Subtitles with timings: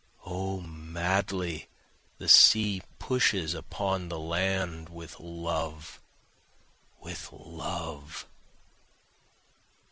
[0.25, 1.67] O madly
[2.17, 6.01] the sea pushes upon the land, With love,
[6.99, 8.25] with love.